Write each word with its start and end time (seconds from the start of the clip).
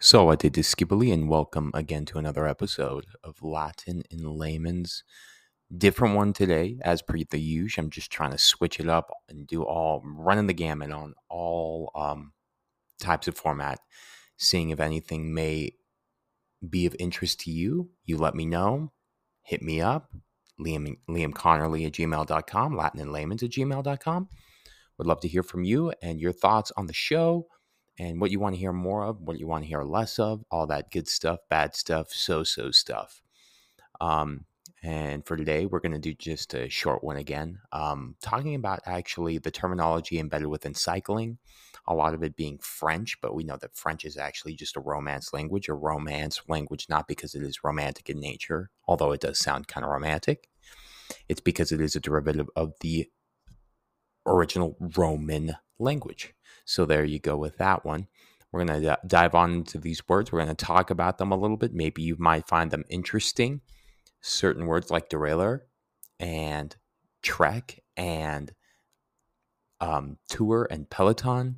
So, 0.00 0.30
I 0.30 0.36
did 0.36 0.52
this 0.52 0.72
Skibberly, 0.72 1.12
and 1.12 1.28
welcome 1.28 1.72
again 1.74 2.04
to 2.04 2.18
another 2.18 2.46
episode 2.46 3.06
of 3.24 3.42
Latin 3.42 4.04
in 4.12 4.38
Layman's. 4.38 5.02
Different 5.76 6.14
one 6.14 6.32
today, 6.32 6.78
as 6.82 7.02
per 7.02 7.18
the 7.28 7.40
usual. 7.40 7.86
I'm 7.86 7.90
just 7.90 8.12
trying 8.12 8.30
to 8.30 8.38
switch 8.38 8.78
it 8.78 8.88
up 8.88 9.10
and 9.28 9.44
do 9.44 9.64
all 9.64 10.00
running 10.04 10.46
the 10.46 10.52
gamut 10.52 10.92
on 10.92 11.14
all 11.28 11.90
um, 11.96 12.32
types 13.00 13.26
of 13.26 13.36
format, 13.36 13.80
seeing 14.36 14.70
if 14.70 14.78
anything 14.78 15.34
may 15.34 15.72
be 16.70 16.86
of 16.86 16.94
interest 17.00 17.40
to 17.40 17.50
you. 17.50 17.90
You 18.04 18.18
let 18.18 18.36
me 18.36 18.46
know. 18.46 18.92
Hit 19.42 19.62
me 19.62 19.80
up. 19.80 20.12
Liam, 20.60 20.96
Liam 21.10 21.32
Connerly 21.32 21.84
at 21.86 21.92
gmail.com, 21.94 22.76
Latin 22.76 23.00
in 23.00 23.10
Layman's 23.10 23.42
at 23.42 23.50
gmail.com. 23.50 24.28
Would 24.96 25.06
love 25.08 25.20
to 25.22 25.28
hear 25.28 25.42
from 25.42 25.64
you 25.64 25.92
and 26.02 26.20
your 26.20 26.32
thoughts 26.32 26.70
on 26.76 26.86
the 26.86 26.92
show 26.92 27.48
and 27.98 28.20
what 28.20 28.30
you 28.30 28.38
want 28.38 28.54
to 28.54 28.60
hear 28.60 28.72
more 28.72 29.04
of, 29.04 29.20
what 29.20 29.38
you 29.38 29.46
want 29.46 29.64
to 29.64 29.68
hear 29.68 29.82
less 29.82 30.18
of, 30.18 30.44
all 30.50 30.66
that 30.66 30.90
good 30.90 31.08
stuff, 31.08 31.40
bad 31.48 31.74
stuff, 31.74 32.10
so 32.10 32.44
so 32.44 32.70
stuff. 32.70 33.22
Um, 34.00 34.44
and 34.82 35.26
for 35.26 35.36
today, 35.36 35.66
we're 35.66 35.80
going 35.80 35.92
to 35.92 35.98
do 35.98 36.14
just 36.14 36.54
a 36.54 36.68
short 36.68 37.02
one 37.02 37.16
again, 37.16 37.58
um, 37.72 38.14
talking 38.22 38.54
about 38.54 38.80
actually 38.86 39.38
the 39.38 39.50
terminology 39.50 40.20
embedded 40.20 40.46
within 40.46 40.74
cycling, 40.74 41.38
a 41.88 41.94
lot 41.94 42.14
of 42.14 42.22
it 42.22 42.36
being 42.36 42.58
French, 42.58 43.20
but 43.20 43.34
we 43.34 43.42
know 43.42 43.56
that 43.56 43.76
French 43.76 44.04
is 44.04 44.16
actually 44.16 44.54
just 44.54 44.76
a 44.76 44.80
Romance 44.80 45.32
language, 45.32 45.68
a 45.68 45.74
Romance 45.74 46.40
language, 46.46 46.86
not 46.88 47.08
because 47.08 47.34
it 47.34 47.42
is 47.42 47.64
romantic 47.64 48.08
in 48.08 48.20
nature, 48.20 48.70
although 48.86 49.10
it 49.10 49.20
does 49.20 49.38
sound 49.40 49.66
kind 49.66 49.84
of 49.84 49.90
romantic. 49.90 50.48
It's 51.28 51.40
because 51.40 51.72
it 51.72 51.80
is 51.80 51.96
a 51.96 52.00
derivative 52.00 52.48
of 52.54 52.74
the 52.80 53.08
original 54.28 54.76
Roman 54.96 55.56
language. 55.78 56.34
So 56.64 56.84
there 56.84 57.04
you 57.04 57.18
go 57.18 57.36
with 57.36 57.56
that 57.58 57.84
one. 57.84 58.08
We're 58.50 58.64
going 58.64 58.82
to 58.82 58.98
dive 59.06 59.34
on 59.34 59.52
into 59.52 59.78
these 59.78 60.06
words. 60.08 60.32
We're 60.32 60.42
going 60.42 60.54
to 60.54 60.64
talk 60.64 60.90
about 60.90 61.18
them 61.18 61.32
a 61.32 61.36
little 61.36 61.56
bit. 61.56 61.74
Maybe 61.74 62.02
you 62.02 62.16
might 62.18 62.48
find 62.48 62.70
them 62.70 62.84
interesting. 62.88 63.60
Certain 64.20 64.66
words 64.66 64.90
like 64.90 65.10
derailleur 65.10 65.60
and 66.18 66.74
trek 67.22 67.80
and 67.96 68.52
um, 69.80 70.18
tour 70.28 70.66
and 70.70 70.88
peloton. 70.88 71.56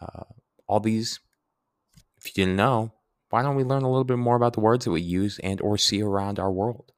Uh, 0.00 0.24
all 0.66 0.80
these, 0.80 1.20
if 2.16 2.26
you 2.26 2.44
didn't 2.44 2.56
know, 2.56 2.92
why 3.30 3.42
don't 3.42 3.56
we 3.56 3.64
learn 3.64 3.82
a 3.82 3.90
little 3.90 4.04
bit 4.04 4.18
more 4.18 4.36
about 4.36 4.54
the 4.54 4.60
words 4.60 4.84
that 4.84 4.90
we 4.92 5.02
use 5.02 5.38
and 5.40 5.60
or 5.60 5.76
see 5.76 6.02
around 6.02 6.38
our 6.38 6.52
world? 6.52 6.92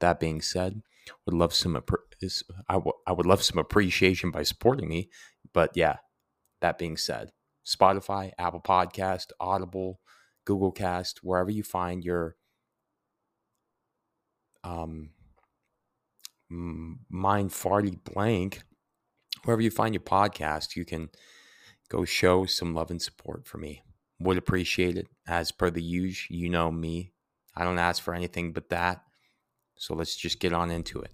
That 0.00 0.20
being 0.20 0.42
said, 0.42 0.82
would 1.24 1.34
love 1.34 1.54
some 1.54 1.76
I, 2.68 2.74
w- 2.74 2.92
I 3.06 3.12
would 3.12 3.26
love 3.26 3.42
some 3.42 3.58
appreciation 3.58 4.30
by 4.30 4.42
supporting 4.42 4.88
me, 4.88 5.10
but 5.52 5.70
yeah, 5.74 5.96
that 6.60 6.78
being 6.78 6.96
said, 6.96 7.32
Spotify, 7.66 8.32
Apple 8.38 8.60
Podcast, 8.60 9.26
Audible, 9.40 10.00
Google 10.44 10.72
Cast, 10.72 11.20
wherever 11.22 11.50
you 11.50 11.62
find 11.62 12.04
your 12.04 12.36
um, 14.64 15.10
mind 16.48 17.50
farty 17.50 17.98
blank, 18.04 18.62
wherever 19.44 19.62
you 19.62 19.70
find 19.70 19.94
your 19.94 20.02
podcast, 20.02 20.76
you 20.76 20.84
can 20.84 21.08
go 21.88 22.04
show 22.04 22.46
some 22.46 22.74
love 22.74 22.90
and 22.90 23.02
support 23.02 23.46
for 23.46 23.58
me. 23.58 23.82
Would 24.20 24.38
appreciate 24.38 24.96
it. 24.96 25.08
As 25.26 25.50
per 25.50 25.70
the 25.70 25.82
usual, 25.82 26.36
you 26.36 26.48
know 26.48 26.70
me. 26.70 27.12
I 27.56 27.64
don't 27.64 27.78
ask 27.78 28.02
for 28.02 28.14
anything 28.14 28.52
but 28.52 28.68
that. 28.70 29.02
So 29.76 29.94
let's 29.94 30.16
just 30.16 30.38
get 30.38 30.52
on 30.52 30.70
into 30.70 31.00
it. 31.00 31.12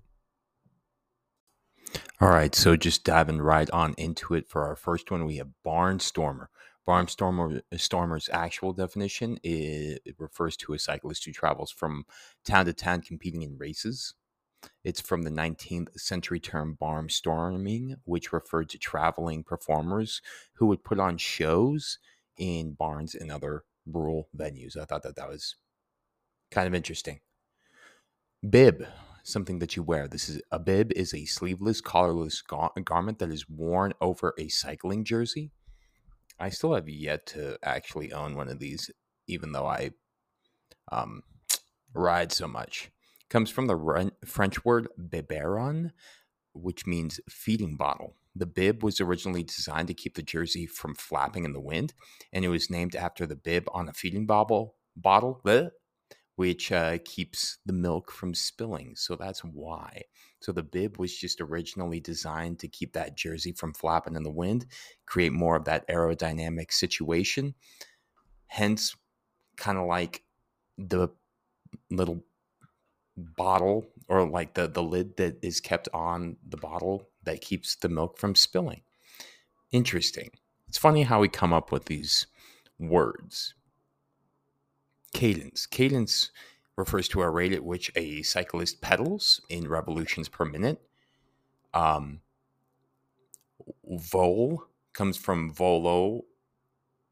All 2.21 2.31
right, 2.31 2.53
so 2.53 2.77
just 2.77 3.05
diving 3.05 3.41
right 3.41 3.71
on 3.71 3.95
into 3.97 4.35
it 4.35 4.49
for 4.49 4.67
our 4.67 4.75
first 4.75 5.11
one, 5.13 5.25
we 5.25 5.37
have 5.37 5.51
barnstormer. 5.65 6.47
Barnstormer 6.87 7.59
uh, 7.59 7.77
stormer's 7.77 8.29
actual 8.33 8.73
definition 8.73 9.39
is, 9.45 10.01
it 10.05 10.17
refers 10.19 10.57
to 10.57 10.73
a 10.73 10.81
cyclist 10.81 11.25
who 11.25 11.33
travels 11.33 11.71
from 11.71 12.07
town 12.45 12.65
to 12.67 12.73
town 12.73 13.03
competing 13.03 13.43
in 13.43 13.57
races. 13.57 14.15
It's 14.83 15.01
from 15.01 15.23
the 15.23 15.31
19th 15.31 15.97
century 16.01 16.41
term 16.41 16.77
barnstorming, 16.81 17.95
which 18.05 18.33
referred 18.33 18.69
to 18.71 18.79
traveling 18.79 19.45
performers 19.45 20.21
who 20.55 20.67
would 20.67 20.83
put 20.83 20.99
on 20.99 21.19
shows 21.19 21.99
in 22.37 22.73
barns 22.73 23.15
and 23.15 23.31
other 23.31 23.63
rural 23.87 24.29
venues. 24.37 24.77
I 24.77 24.87
thought 24.87 25.05
that 25.05 25.15
that 25.15 25.29
was 25.29 25.55
kind 26.51 26.67
of 26.67 26.75
interesting. 26.75 27.21
Bib 28.49 28.87
something 29.29 29.59
that 29.59 29.77
you 29.77 29.83
wear. 29.83 30.09
This 30.09 30.29
is 30.29 30.41
a 30.51 30.59
bib 30.59 30.93
is 30.93 31.15
a 31.15 31.25
sleeveless, 31.25 31.81
collarless 31.81 32.43
gar- 32.47 32.73
garment 32.85 33.19
that 33.19 33.31
is 33.31 33.49
worn 33.49 33.93
over 34.01 34.35
a 34.39 34.49
cycling 34.49 35.05
jersey. 35.05 35.53
I 36.41 36.51
still 36.51 36.75
have 36.75 36.89
yet 36.89 37.27
to 37.27 37.59
actually 37.63 38.13
own 38.13 38.37
one 38.37 38.49
of 38.49 38.59
these, 38.59 38.91
even 39.27 39.53
though 39.53 39.67
I 39.67 39.91
um, 40.91 41.23
ride 41.95 42.33
so 42.33 42.47
much. 42.47 42.91
Comes 43.29 43.51
from 43.51 43.67
the 43.67 44.13
French 44.25 44.65
word 44.65 44.89
biberon, 44.99 45.93
which 46.55 46.87
means 46.87 47.21
feeding 47.29 47.77
bottle. 47.77 48.17
The 48.35 48.47
bib 48.47 48.83
was 48.83 49.01
originally 49.01 49.43
designed 49.43 49.89
to 49.89 49.95
keep 49.95 50.15
the 50.15 50.23
jersey 50.23 50.65
from 50.65 50.95
flapping 50.95 51.45
in 51.45 51.53
the 51.53 51.61
wind, 51.61 51.93
and 52.33 52.45
it 52.45 52.49
was 52.49 52.71
named 52.71 52.95
after 52.95 53.27
the 53.27 53.37
bib 53.37 53.69
on 53.73 53.89
a 53.89 53.93
feeding 53.93 54.27
bottle. 54.27 54.77
Bottle, 54.97 55.41
bleh, 55.45 55.71
which 56.39 56.71
uh, 56.71 56.99
keeps 57.05 57.59
the 57.67 57.73
milk 57.73 58.13
from 58.13 58.33
spilling. 58.33 58.95
So 58.95 59.17
that's 59.17 59.41
why. 59.41 60.03
So 60.39 60.53
the 60.53 60.63
bib 60.63 60.97
was 60.97 61.13
just 61.13 61.41
originally 61.41 61.99
designed 61.99 62.61
to 62.61 62.69
keep 62.69 62.93
that 62.93 63.17
jersey 63.17 63.51
from 63.51 63.75
flapping 63.75 64.15
in 64.15 64.23
the 64.23 64.31
wind, 64.31 64.67
create 65.05 65.33
more 65.33 65.57
of 65.57 65.65
that 65.65 65.89
aerodynamic 65.89 66.71
situation. 66.73 67.57
Hence, 68.47 68.95
kind 69.57 69.79
of 69.79 69.89
like 69.89 70.23
the 70.79 71.09
little 71.91 72.23
bottle 73.17 73.89
or 74.07 74.25
like 74.25 74.55
the, 74.55 74.69
the 74.69 74.83
lid 74.83 75.17
that 75.17 75.41
is 75.43 75.61
kept 75.61 75.89
on 75.93 76.37
the 76.49 76.57
bottle 76.57 77.09
that 77.25 77.41
keeps 77.41 77.75
the 77.75 77.89
milk 77.89 78.17
from 78.17 78.37
spilling. 78.37 78.83
Interesting. 79.73 80.31
It's 80.69 80.79
funny 80.79 81.03
how 81.03 81.19
we 81.19 81.29
come 81.29 81.53
up 81.53 81.73
with 81.73 81.87
these 81.87 82.29
words 82.79 83.55
cadence. 85.13 85.67
Cadence 85.67 86.31
refers 86.77 87.09
to 87.09 87.23
a 87.23 87.31
rate 87.31 87.53
at 87.53 87.65
which 87.65 87.91
a 87.97 88.23
cyclist 88.23 88.81
pedals 88.81 89.41
in 89.49 89.69
revolutions 89.69 90.29
per 90.29 90.45
minute. 90.45 90.81
Um, 91.75 92.21
vol 93.85 94.65
comes 94.93 95.17
from 95.17 95.53
volo, 95.53 96.23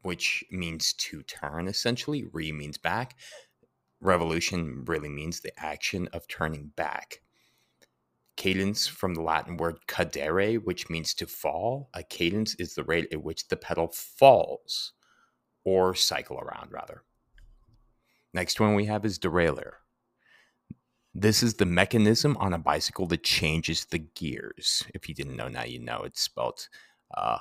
which 0.01 0.43
means 0.51 0.93
to 0.93 1.21
turn 1.23 1.67
essentially. 1.67 2.25
Re 2.31 2.51
means 2.51 2.77
back. 2.77 3.17
Revolution 3.99 4.83
really 4.85 5.09
means 5.09 5.39
the 5.39 5.57
action 5.57 6.07
of 6.13 6.27
turning 6.27 6.71
back. 6.75 7.21
Cadence 8.35 8.85
from 8.85 9.15
the 9.15 9.21
Latin 9.21 9.57
word 9.57 9.79
cadere, 9.87 10.63
which 10.63 10.89
means 10.89 11.13
to 11.15 11.25
fall. 11.25 11.89
A 11.93 12.03
cadence 12.03 12.53
is 12.55 12.75
the 12.75 12.83
rate 12.83 13.07
at 13.11 13.23
which 13.23 13.47
the 13.47 13.57
pedal 13.57 13.87
falls 13.87 14.93
or 15.63 15.95
cycle 15.95 16.39
around, 16.39 16.71
rather. 16.71 17.03
Next 18.37 18.59
one 18.59 18.75
we 18.75 18.85
have 18.85 19.03
is 19.03 19.17
derailleur. 19.17 19.71
This 21.15 21.41
is 21.41 21.55
the 21.55 21.65
mechanism 21.65 22.37
on 22.37 22.53
a 22.53 22.59
bicycle 22.59 23.07
that 23.07 23.23
changes 23.23 23.85
the 23.85 23.97
gears. 23.97 24.83
If 24.93 25.09
you 25.09 25.15
didn't 25.15 25.37
know, 25.37 25.47
now 25.47 25.63
you 25.63 25.79
know. 25.79 26.03
It's 26.03 26.21
spelled 26.21 26.69
uh, 27.17 27.39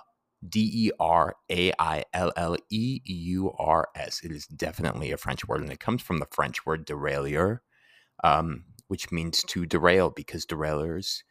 D 0.48 0.70
E 0.86 0.90
R 0.98 1.36
A 1.50 1.70
I 1.78 2.04
L 2.14 2.32
L 2.34 2.56
E 2.70 3.02
U 3.04 3.52
R 3.58 3.88
S. 3.94 4.22
It 4.24 4.32
is 4.32 4.46
definitely 4.46 5.12
a 5.12 5.18
French 5.18 5.46
word, 5.46 5.60
and 5.60 5.70
it 5.70 5.80
comes 5.80 6.00
from 6.00 6.18
the 6.18 6.28
French 6.30 6.64
word 6.64 6.86
derailleur, 6.86 7.58
um, 8.24 8.64
which 8.88 9.12
means 9.12 9.42
to 9.48 9.66
derail 9.66 10.08
because 10.08 10.46
derailleurs 10.46 11.24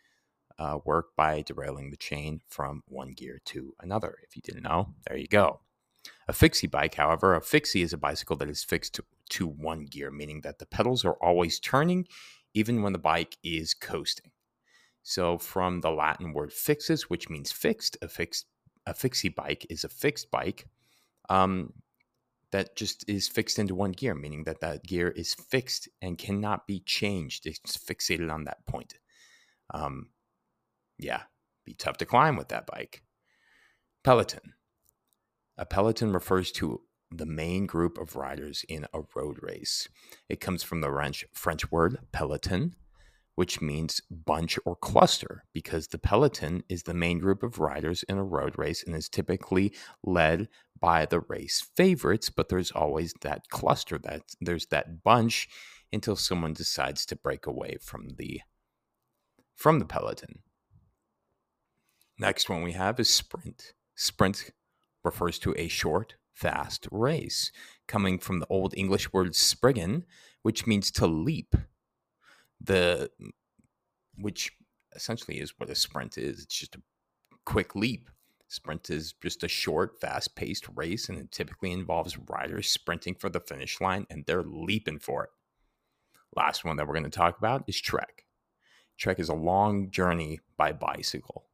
uh, 0.59 0.77
work 0.85 1.15
by 1.17 1.41
derailing 1.41 1.89
the 1.89 1.97
chain 1.97 2.41
from 2.47 2.83
one 2.87 3.13
gear 3.13 3.41
to 3.45 3.73
another. 3.79 4.17
If 4.29 4.35
you 4.35 4.43
didn't 4.43 4.61
know, 4.61 4.93
there 5.07 5.17
you 5.17 5.27
go. 5.27 5.61
A 6.27 6.33
fixie 6.33 6.67
bike, 6.67 6.93
however, 6.93 7.33
a 7.33 7.41
fixie 7.41 7.81
is 7.81 7.94
a 7.94 7.97
bicycle 7.97 8.35
that 8.35 8.50
is 8.50 8.63
fixed 8.63 9.00
to, 9.31 9.48
one 9.48 9.86
gear, 9.86 10.12
meaning 10.12 10.42
that 10.42 10.60
the 10.60 10.66
pedals 10.66 11.06
are 11.06 11.18
always 11.22 11.60
turning 11.60 12.07
even 12.54 12.81
when 12.81 12.94
the 12.94 13.00
bike 13.00 13.38
is 13.44 13.74
coasting. 13.74 14.31
So, 15.04 15.38
from 15.38 15.81
the 15.81 15.92
Latin 15.92 16.33
word 16.33 16.51
fixus, 16.51 17.04
which 17.04 17.30
means 17.30 17.51
fixed, 17.51 17.98
a 18.01 18.07
fixed 18.07 18.48
a 18.88 18.94
fixie 18.94 19.30
bike 19.30 19.66
is 19.69 19.83
a 19.83 19.89
fixed 19.89 20.31
bike 20.31 20.68
um, 21.30 21.74
that 22.51 22.75
just 22.75 23.07
is 23.07 23.27
fixed 23.27 23.60
into 23.60 23.75
one 23.75 23.92
gear, 23.92 24.13
meaning 24.16 24.44
that 24.44 24.62
that 24.62 24.83
gear 24.83 25.10
is 25.10 25.33
fixed 25.33 25.89
and 26.01 26.18
cannot 26.18 26.68
be 26.68 26.80
changed. 26.81 27.45
It's 27.45 27.78
fixated 27.78 28.31
on 28.31 28.45
that 28.45 28.66
point. 28.66 28.95
Um, 29.74 30.10
yeah, 30.98 31.24
be 31.66 31.74
tough 31.74 31.98
to 31.98 32.06
climb 32.06 32.36
with 32.36 32.50
that 32.50 32.68
bike. 32.68 33.04
Peloton. 34.04 34.54
A 35.57 35.66
peloton 35.66 36.12
refers 36.13 36.51
to 36.54 36.81
the 37.12 37.25
main 37.25 37.66
group 37.66 37.98
of 37.98 38.16
riders 38.16 38.66
in 38.68 38.86
a 38.94 39.02
road 39.16 39.38
race. 39.42 39.88
It 40.30 40.40
comes 40.42 40.63
from 40.63 40.81
the 40.81 40.90
French, 40.90 41.25
French 41.34 41.72
word 41.72 42.00
peloton, 42.12 42.75
which 43.36 43.62
means 43.62 44.02
bunch 44.10 44.57
or 44.66 44.75
cluster, 44.75 45.44
because 45.54 45.88
the 45.88 45.98
peloton 45.98 46.63
is 46.69 46.84
the 46.84 46.94
main 46.94 47.19
group 47.19 47.44
of 47.44 47.60
riders 47.60 48.04
in 48.04 48.18
a 48.18 48.24
road 48.24 48.57
race 48.57 48.84
and 48.84 48.96
is 48.96 49.10
typically 49.10 49.74
led 50.04 50.48
by 50.80 51.06
the 51.06 51.19
race 51.19 51.66
favorites, 51.75 52.30
but 52.30 52.50
there's 52.50 52.72
always 52.72 53.13
that 53.22 53.50
cluster 53.50 53.98
that 53.98 54.22
there's 54.42 54.68
that 54.68 55.04
bunch 55.04 55.48
until 55.92 56.16
someone 56.16 56.54
decides 56.54 57.06
to 57.06 57.16
break 57.16 57.46
away 57.46 57.78
from 57.81 58.10
the 58.18 58.42
from 59.56 59.80
the 59.80 59.86
peloton. 59.86 60.40
Next 62.18 62.50
one 62.50 62.62
we 62.62 62.74
have 62.74 63.00
is 63.00 63.10
sprint. 63.10 63.74
Sprint 63.96 64.52
refers 65.04 65.40
to 65.40 65.54
a 65.57 65.68
short, 65.68 66.16
fast 66.35 66.87
race, 66.91 67.51
coming 67.87 68.19
from 68.19 68.39
the 68.39 68.47
Old 68.49 68.73
English 68.77 69.11
word 69.11 69.31
springan, 69.31 70.03
which 70.43 70.67
means 70.67 70.91
to 70.91 71.07
leap. 71.07 71.55
The 72.61 73.09
which 74.17 74.51
essentially 74.95 75.39
is 75.39 75.53
what 75.57 75.69
a 75.69 75.75
sprint 75.75 76.17
is. 76.17 76.43
It's 76.43 76.55
just 76.55 76.75
a 76.75 76.81
quick 77.45 77.75
leap. 77.75 78.09
Sprint 78.47 78.89
is 78.89 79.13
just 79.13 79.43
a 79.43 79.47
short, 79.47 79.99
fast 79.99 80.35
paced 80.35 80.67
race, 80.75 81.09
and 81.09 81.17
it 81.17 81.31
typically 81.31 81.71
involves 81.71 82.17
riders 82.29 82.69
sprinting 82.69 83.15
for 83.15 83.29
the 83.29 83.39
finish 83.39 83.81
line 83.81 84.05
and 84.09 84.23
they're 84.25 84.43
leaping 84.43 84.99
for 84.99 85.23
it. 85.25 85.29
Last 86.35 86.63
one 86.63 86.77
that 86.77 86.87
we're 86.87 86.93
going 86.93 87.03
to 87.03 87.09
talk 87.09 87.37
about 87.37 87.63
is 87.67 87.79
trek. 87.79 88.25
Trek 88.97 89.19
is 89.19 89.29
a 89.29 89.33
long 89.33 89.89
journey 89.89 90.39
by 90.57 90.71
bicycle 90.71 91.45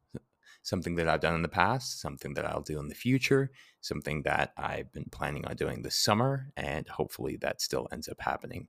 something 0.62 0.94
that 0.94 1.08
I've 1.08 1.20
done 1.20 1.34
in 1.34 1.42
the 1.42 1.48
past, 1.48 2.00
something 2.00 2.34
that 2.34 2.46
I'll 2.46 2.62
do 2.62 2.78
in 2.78 2.88
the 2.88 2.94
future, 2.94 3.50
something 3.80 4.22
that 4.22 4.52
I've 4.56 4.92
been 4.92 5.06
planning 5.10 5.44
on 5.44 5.56
doing 5.56 5.82
this 5.82 5.96
summer, 5.96 6.52
and 6.56 6.88
hopefully 6.88 7.36
that 7.40 7.60
still 7.60 7.88
ends 7.92 8.08
up 8.08 8.20
happening. 8.20 8.68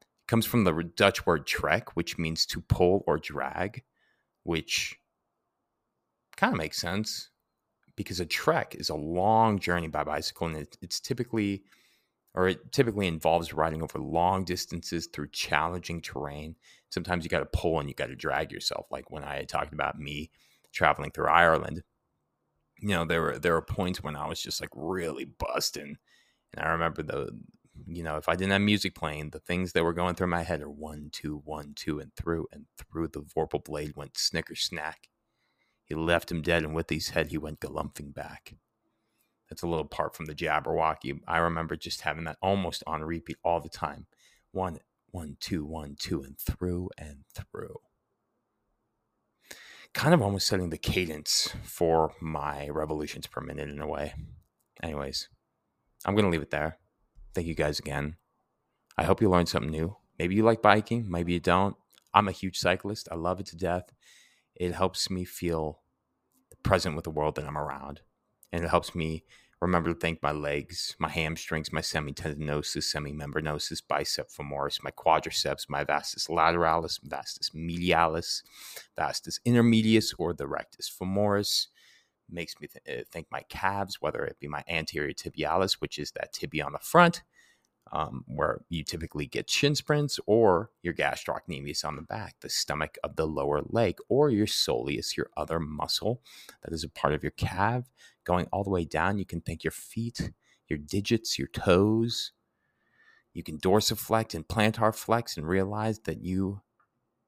It 0.00 0.28
comes 0.28 0.46
from 0.46 0.64
the 0.64 0.90
Dutch 0.96 1.26
word 1.26 1.46
trek, 1.46 1.96
which 1.96 2.18
means 2.18 2.46
to 2.46 2.60
pull 2.60 3.02
or 3.06 3.18
drag, 3.18 3.82
which 4.44 4.98
kind 6.36 6.52
of 6.52 6.58
makes 6.58 6.80
sense 6.80 7.30
because 7.96 8.20
a 8.20 8.26
trek 8.26 8.76
is 8.78 8.88
a 8.88 8.94
long 8.94 9.58
journey 9.58 9.88
by 9.88 10.04
bicycle 10.04 10.46
and 10.46 10.56
it, 10.56 10.78
it's 10.80 11.00
typically 11.00 11.64
or 12.34 12.46
it 12.46 12.70
typically 12.70 13.08
involves 13.08 13.52
riding 13.52 13.82
over 13.82 13.98
long 13.98 14.44
distances 14.44 15.08
through 15.08 15.28
challenging 15.30 16.00
terrain. 16.00 16.54
Sometimes 16.90 17.24
you 17.24 17.30
got 17.30 17.40
to 17.40 17.58
pull 17.58 17.80
and 17.80 17.88
you 17.88 17.94
got 17.96 18.06
to 18.06 18.14
drag 18.14 18.52
yourself. 18.52 18.86
Like 18.92 19.10
when 19.10 19.24
I 19.24 19.42
talked 19.42 19.72
about 19.72 19.98
me 19.98 20.30
traveling 20.72 21.10
through 21.10 21.28
Ireland, 21.28 21.82
you 22.80 22.90
know, 22.90 23.04
there 23.04 23.22
were 23.22 23.38
there 23.38 23.54
were 23.54 23.62
points 23.62 24.02
when 24.02 24.16
I 24.16 24.26
was 24.26 24.40
just 24.40 24.60
like 24.60 24.70
really 24.74 25.24
busting. 25.24 25.96
And 26.54 26.64
I 26.64 26.70
remember 26.70 27.02
the 27.02 27.30
you 27.86 28.02
know, 28.02 28.16
if 28.16 28.28
I 28.28 28.34
didn't 28.34 28.52
have 28.52 28.60
music 28.60 28.94
playing, 28.94 29.30
the 29.30 29.38
things 29.38 29.72
that 29.72 29.84
were 29.84 29.92
going 29.92 30.14
through 30.14 30.26
my 30.28 30.42
head 30.42 30.62
are 30.62 30.70
one, 30.70 31.10
two, 31.12 31.42
one, 31.44 31.74
two, 31.74 32.00
and 32.00 32.14
through 32.16 32.46
and 32.52 32.66
through 32.76 33.08
the 33.08 33.20
Vorpal 33.20 33.64
blade 33.64 33.92
went 33.94 34.18
snicker 34.18 34.54
snack. 34.54 35.08
He 35.84 35.94
left 35.94 36.30
him 36.30 36.42
dead, 36.42 36.64
and 36.64 36.74
with 36.74 36.90
his 36.90 37.10
head 37.10 37.28
he 37.28 37.38
went 37.38 37.60
galumphing 37.60 38.12
back. 38.14 38.54
That's 39.48 39.62
a 39.62 39.66
little 39.66 39.86
part 39.86 40.14
from 40.14 40.26
the 40.26 40.34
Jabberwocky. 40.34 41.20
I 41.26 41.38
remember 41.38 41.76
just 41.76 42.02
having 42.02 42.24
that 42.24 42.36
almost 42.42 42.82
on 42.86 43.02
repeat 43.02 43.38
all 43.42 43.60
the 43.60 43.70
time. 43.70 44.06
One, 44.52 44.80
one, 45.10 45.36
two, 45.40 45.64
one, 45.64 45.96
two, 45.98 46.22
and 46.22 46.38
through 46.38 46.90
and 46.98 47.24
through 47.34 47.76
kind 49.98 50.14
of 50.14 50.22
almost 50.22 50.46
setting 50.46 50.70
the 50.70 50.78
cadence 50.78 51.52
for 51.64 52.12
my 52.20 52.68
revolutions 52.68 53.26
per 53.26 53.40
minute 53.40 53.68
in 53.68 53.80
a 53.80 53.86
way. 53.86 54.14
Anyways, 54.80 55.28
I'm 56.04 56.14
going 56.14 56.24
to 56.24 56.30
leave 56.30 56.40
it 56.40 56.52
there. 56.52 56.78
Thank 57.34 57.48
you 57.48 57.54
guys 57.56 57.80
again. 57.80 58.14
I 58.96 59.02
hope 59.02 59.20
you 59.20 59.28
learned 59.28 59.48
something 59.48 59.72
new. 59.72 59.96
Maybe 60.16 60.36
you 60.36 60.44
like 60.44 60.62
biking, 60.62 61.10
maybe 61.10 61.32
you 61.32 61.40
don't. 61.40 61.74
I'm 62.14 62.28
a 62.28 62.32
huge 62.32 62.60
cyclist. 62.60 63.08
I 63.10 63.16
love 63.16 63.40
it 63.40 63.46
to 63.46 63.56
death. 63.56 63.90
It 64.54 64.72
helps 64.72 65.10
me 65.10 65.24
feel 65.24 65.80
present 66.62 66.94
with 66.94 67.02
the 67.02 67.10
world 67.10 67.34
that 67.34 67.44
I'm 67.44 67.58
around. 67.58 68.00
And 68.52 68.64
it 68.64 68.68
helps 68.68 68.94
me 68.94 69.24
Remember 69.60 69.92
to 69.92 69.98
thank 69.98 70.22
my 70.22 70.30
legs, 70.30 70.94
my 71.00 71.08
hamstrings, 71.08 71.72
my 71.72 71.80
semitendinosus, 71.80 72.94
semimembranosus, 72.94 73.82
bicep 73.88 74.28
femoris, 74.30 74.82
my 74.84 74.92
quadriceps, 74.92 75.68
my 75.68 75.82
vastus 75.82 76.28
lateralis, 76.28 77.00
vastus 77.02 77.50
medialis, 77.50 78.42
vastus 78.96 79.40
intermedius, 79.44 80.14
or 80.16 80.32
the 80.32 80.46
rectus 80.46 80.88
femoris. 80.88 81.66
Makes 82.30 82.54
me 82.60 82.68
th- 82.68 83.00
uh, 83.00 83.04
thank 83.10 83.26
my 83.32 83.42
calves, 83.48 84.00
whether 84.00 84.24
it 84.24 84.38
be 84.38 84.46
my 84.46 84.62
anterior 84.68 85.12
tibialis, 85.12 85.80
which 85.80 85.98
is 85.98 86.12
that 86.12 86.32
tibia 86.32 86.64
on 86.64 86.72
the 86.72 86.78
front, 86.78 87.24
um, 87.92 88.24
where 88.26 88.60
you 88.68 88.84
typically 88.84 89.26
get 89.26 89.50
shin 89.50 89.74
sprints, 89.74 90.18
or 90.26 90.70
your 90.82 90.94
gastrocnemius 90.94 91.84
on 91.84 91.96
the 91.96 92.02
back, 92.02 92.36
the 92.40 92.48
stomach 92.48 92.98
of 93.02 93.16
the 93.16 93.26
lower 93.26 93.62
leg, 93.66 93.98
or 94.08 94.30
your 94.30 94.46
soleus, 94.46 95.16
your 95.16 95.30
other 95.36 95.58
muscle 95.58 96.22
that 96.62 96.72
is 96.72 96.84
a 96.84 96.88
part 96.88 97.14
of 97.14 97.22
your 97.22 97.32
calf, 97.32 97.84
going 98.24 98.46
all 98.52 98.64
the 98.64 98.70
way 98.70 98.84
down. 98.84 99.18
You 99.18 99.24
can 99.24 99.40
think 99.40 99.64
your 99.64 99.70
feet, 99.70 100.30
your 100.68 100.78
digits, 100.78 101.38
your 101.38 101.48
toes. 101.48 102.32
You 103.32 103.42
can 103.42 103.58
dorsiflex 103.58 104.34
and 104.34 104.46
plantar 104.46 104.94
flex 104.94 105.36
and 105.36 105.46
realize 105.46 106.00
that 106.00 106.22
you 106.22 106.62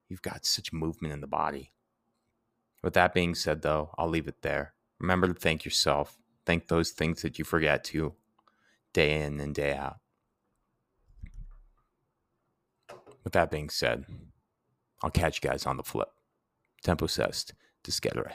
you've 0.08 0.22
got 0.22 0.44
such 0.44 0.72
movement 0.72 1.14
in 1.14 1.20
the 1.20 1.26
body. 1.26 1.72
With 2.82 2.94
that 2.94 3.14
being 3.14 3.34
said, 3.34 3.62
though, 3.62 3.94
I'll 3.96 4.08
leave 4.08 4.26
it 4.26 4.42
there. 4.42 4.74
Remember 4.98 5.28
to 5.28 5.34
thank 5.34 5.64
yourself. 5.64 6.18
Thank 6.44 6.66
those 6.66 6.90
things 6.90 7.22
that 7.22 7.38
you 7.38 7.44
forget 7.44 7.84
to 7.84 8.14
day 8.92 9.22
in 9.22 9.38
and 9.38 9.54
day 9.54 9.74
out. 9.74 9.99
With 13.30 13.34
that 13.34 13.52
being 13.52 13.70
said, 13.70 14.06
I'll 15.04 15.10
catch 15.12 15.38
you 15.40 15.48
guys 15.48 15.64
on 15.64 15.76
the 15.76 15.84
flip. 15.84 16.08
Tempus 16.82 17.16
est, 17.16 17.54
Discedere. 17.84 18.32